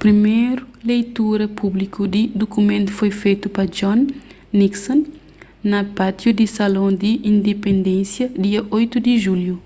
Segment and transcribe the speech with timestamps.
[0.00, 4.00] priméru leitura públiku di dukumentu foi fetu pa john
[4.58, 5.00] nixon
[5.70, 9.56] na pátiu di salão di indipendênsia dia 8 di julhu